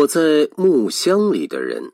[0.00, 1.92] 躲在木箱里的人。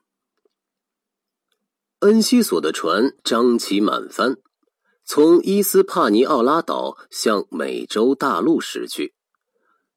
[2.02, 4.36] 恩西索的船张起满帆，
[5.04, 9.12] 从伊斯帕尼奥拉岛向美洲大陆驶去。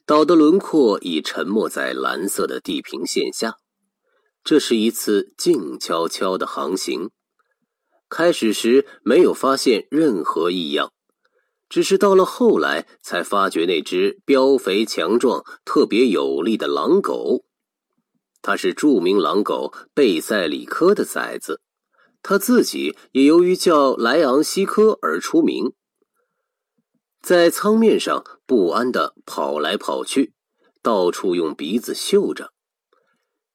[0.07, 3.57] 岛的轮廓已沉没在蓝色的地平线下。
[4.43, 7.11] 这是一次静悄悄的航行。
[8.09, 10.91] 开始时没有发现任何异样。
[11.69, 17.45] 只是到了后来，才发觉那只膘肥强壮、特别有力的狼狗，
[18.41, 21.61] 它是著名狼狗贝塞里科的崽子，
[22.21, 25.73] 他自己也由于叫莱昂西科而出名。
[27.21, 30.33] 在舱面上不安的跑来跑去，
[30.81, 32.51] 到处用鼻子嗅着，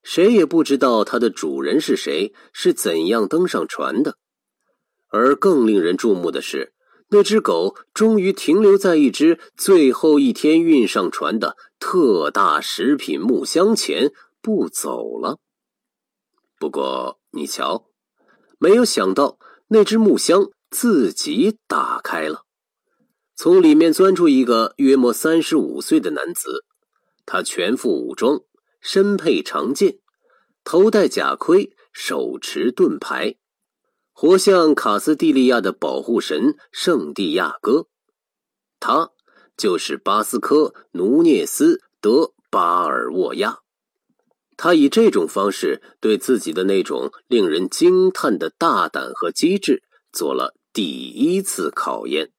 [0.02, 4.19] 谁也不知道它的主人是谁，是怎样登上船的。
[5.09, 6.73] 而更令人注目的是。
[7.09, 14.11] 那只狗终于停留在一只最后一天运上船的特大食品木箱前，
[14.45, 15.39] 不走了。
[16.59, 17.87] 不过，你瞧，
[18.59, 22.45] 没有想到那只木箱自己打开了，
[23.34, 26.67] 从里面钻出一个约莫三十五岁的男子。
[27.25, 28.42] 他全副武装，
[28.83, 29.98] 身佩长剑，
[30.62, 33.37] 头戴甲盔，手持盾牌。
[34.12, 37.87] 活像卡斯蒂利亚的保护神圣地亚哥，
[38.78, 39.12] 他
[39.56, 43.64] 就是巴斯科努涅斯·德巴尔沃亚。
[44.56, 52.30] 他以这种方式对自己的那种令人惊叹的大胆和机智做了第一次考验。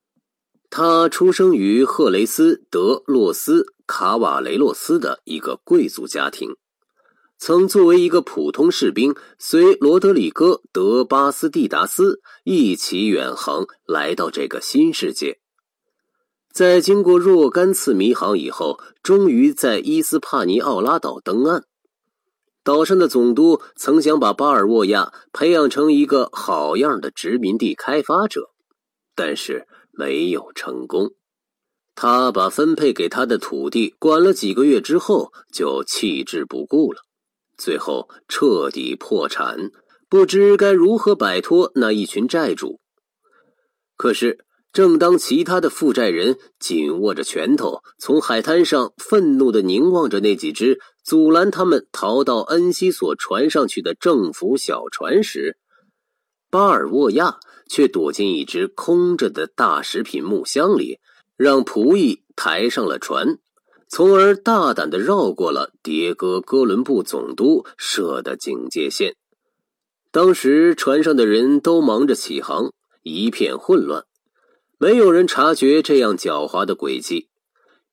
[0.69, 6.55] 他出生于赫雷斯·德洛斯卡瓦雷洛斯的一个贵族家庭。
[7.37, 15.39] 曾作为一个普通士兵，随罗德里戈·德巴斯蒂达斯一起远航，来到这个新世界。
[16.53, 21.65] 在经过若干次迷航以后，终于在伊斯帕尼奥拉岛登岸。
[22.65, 28.49] 岛上的总督曾想把巴尔沃亚培养成一个好样的殖民地开发者，
[29.13, 31.11] 但是没有成功。
[31.93, 37.01] 他把分配给他的土地管了几个月之后，就弃之不顾了。
[37.55, 39.69] 最后彻底破产，
[40.09, 42.79] 不知该如何摆脱那一群债主。
[43.95, 44.39] 可是，
[44.75, 55.55] 正当其他的负债人紧握着拳头，从海滩上愤怒的凝望着那几只阻拦他们逃到恩西索船上去的政府小船时，
[56.51, 60.99] 巴尔沃亚却躲进一只空着的大食品木箱里，
[61.37, 63.39] 让仆役抬上了船。
[63.87, 69.15] 从而大胆的绕过了迭戈哥伦布总督设的警戒线。
[70.11, 74.03] 当时船上的人都忙着起航，一片混乱，
[74.77, 77.29] 没有人察觉这样狡猾的诡计。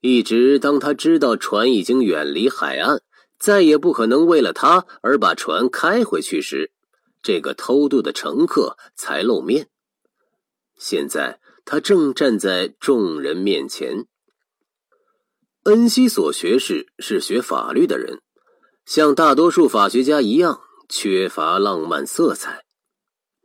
[0.01, 3.03] 一直当他知道船已经远离海岸，
[3.39, 6.73] 再也不可能为了他而把船开回去时，
[7.23, 9.69] 这个偷渡的乘客才露面。
[10.77, 14.07] 现在他正站在众人面前。
[15.65, 18.21] 恩西索学士是学法律的人，
[18.85, 22.65] 像大多数法学家一样缺乏浪漫色彩。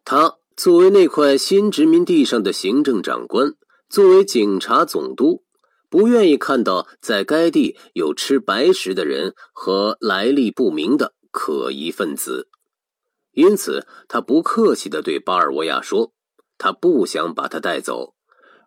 [0.04, 3.54] 他作为那块新殖民地上的行政长官，
[3.90, 5.44] 作为警察总督，
[5.88, 12.50] 不愿意看到在该地有吃白食的人和来历不明的可疑分子，
[13.34, 16.12] 因此他不客气的对巴尔沃亚说
[16.58, 18.16] ：“他不想把他带走。”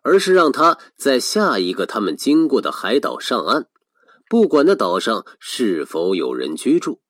[0.01, 3.67] 而是让他在下一个他们经过的海岛上岸，
[4.29, 7.01] 不管那岛上是否有人居住。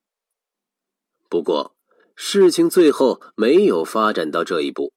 [1.29, 1.75] 不过，
[2.23, 4.93] 事情最后没有发展到这一步，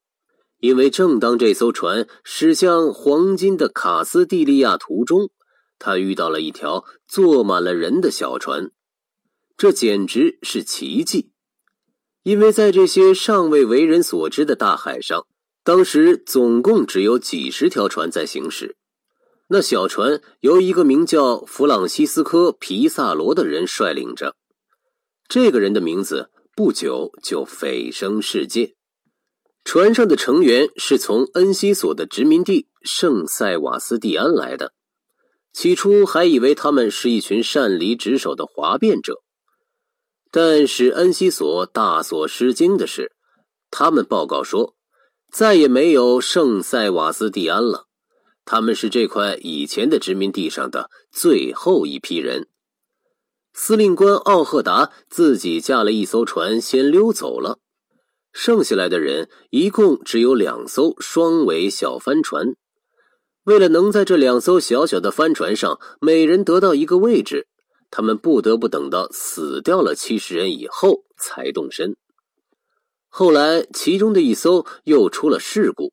[0.61, 5.31] 因为正当这艘船驶向黄金的卡斯蒂利亚途中，
[5.79, 8.71] 他遇到了一条坐满了人的小船。
[9.57, 11.31] 这简直是奇迹，
[12.25, 15.27] 因为在这些尚未为人所知的大海上。
[15.63, 18.77] 当时总共只有几十条船在行驶，
[19.49, 24.37] 那小船由一个名叫弗朗西斯科·皮萨罗的人率领着。
[25.27, 28.75] 这个人的名字不久就蜚声世界。
[29.65, 34.73] 船上的成员是从恩西索的殖民地圣塞瓦斯蒂安来的。
[35.53, 39.23] 起初还以为他们是一群擅离职守的哗变者，
[40.31, 43.13] 但使恩西索大所失惊的是，
[43.71, 44.75] 他们报告说。
[45.33, 47.87] 再也没有圣塞瓦斯蒂安了，
[48.45, 52.47] 他们是这块以前的殖民地上的最后一批人。
[53.55, 57.59] 司令官奥赫达自己驾了一艘船先溜走了，
[58.33, 62.57] 剩下来的人一共只有两艘双桅小帆船。
[63.45, 67.47] 为了能在这两艘小小的帆船上每人得到一个位置，
[67.91, 71.97] 他们不得不等到死掉了七十人以后才动身。
[73.09, 75.93] 后来，其中的一艘又出了事故。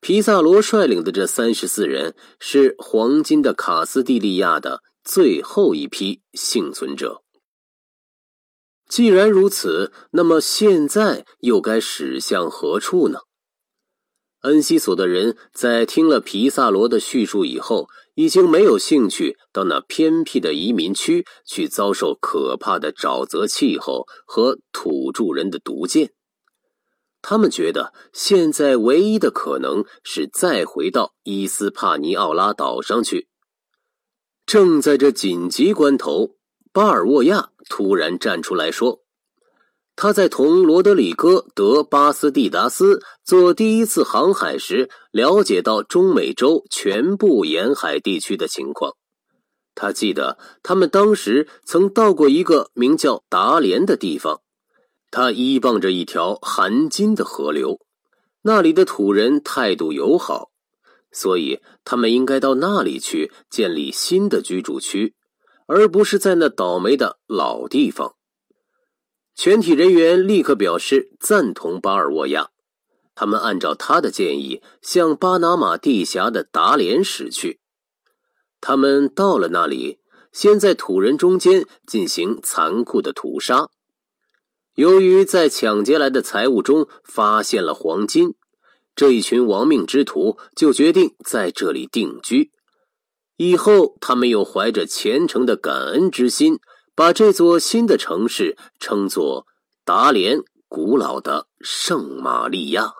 [0.00, 7.22] 皮萨罗率领的这三十四人是黄金的卡斯蒂利亚的最后一批幸存者。
[8.88, 13.20] 既然如此，那么现在又该驶向何处呢？
[14.40, 26.12] 恩西索的人在听了皮萨罗的叙述以后，已经没有兴趣到那偏僻的移民区去遭受可怕的沼泽气候和土著人的毒箭。
[27.20, 33.28] 他们觉得，现在唯一的可能是再回到伊斯帕尼奥拉岛上去。
[34.50, 36.34] 正在这紧急关头，
[36.72, 38.98] 巴尔沃亚突然站出来说
[39.94, 48.96] ：“他在同罗德里戈·德巴斯蒂达斯做第一次航海时，了解到中美洲全部沿海地区的情况。
[49.76, 54.40] 他记得他们当时曾到过一个名叫达连的地方。”
[55.12, 57.78] 他依傍着一条含金的河流，
[58.42, 60.50] 那里的土人态度友好，
[61.12, 65.14] 所以他们应该到那里去建立新的居住区，
[65.66, 68.14] 而不是在那倒霉的老地方。
[69.34, 72.50] 全体人员立刻表示赞同巴尔沃亚，
[73.14, 77.60] 他们按照他的建议向巴拿马地峡的达连驶去。
[78.60, 80.00] 他们到了那里，
[80.32, 83.70] 先在土人中间进行残酷的屠杀。
[84.74, 88.34] 由于在抢劫来的财物中发现了黄金，
[88.94, 92.50] 这一群亡命之徒就决定在这里定居。
[93.36, 96.58] 以后，他们又怀着虔诚的感恩之心，
[96.94, 99.46] 把这座新的城市称作
[99.84, 102.94] 达连——古老的圣玛利亚。